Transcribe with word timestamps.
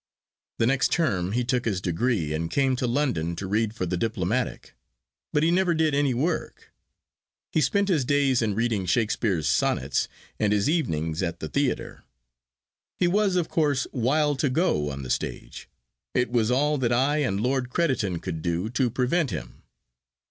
The 0.57 0.65
next 0.65 0.91
term 0.91 1.33
he 1.33 1.43
took 1.43 1.65
his 1.65 1.79
degree, 1.79 2.33
and 2.33 2.49
came 2.49 2.75
to 2.77 2.87
London 2.87 3.35
to 3.35 3.45
read 3.45 3.75
for 3.75 3.85
the 3.85 3.97
diplomatic. 3.97 4.73
But 5.31 5.43
he 5.43 5.51
never 5.51 5.75
did 5.75 5.93
any 5.93 6.15
work. 6.15 6.73
He 7.51 7.61
spent 7.61 7.87
his 7.87 8.03
days 8.03 8.41
in 8.41 8.55
reading 8.55 8.87
Shakespeare's 8.87 9.47
Sonnets, 9.47 10.07
and 10.39 10.53
his 10.53 10.67
evenings 10.67 11.21
at 11.21 11.39
the 11.39 11.47
theatre. 11.49 12.03
He 12.97 13.07
was, 13.07 13.35
of 13.35 13.47
course, 13.47 13.85
wild 13.91 14.39
to 14.39 14.49
go 14.49 14.89
on 14.89 15.03
the 15.03 15.11
stage. 15.11 15.69
It 16.15 16.31
was 16.31 16.49
all 16.49 16.79
that 16.79 16.91
I 16.91 17.17
and 17.19 17.39
Lord 17.39 17.69
Crediton 17.69 18.21
could 18.23 18.41
do 18.41 18.71
to 18.71 18.89
prevent 18.89 19.29
him. 19.29 19.61